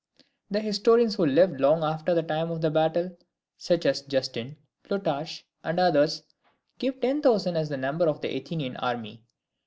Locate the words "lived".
1.27-1.61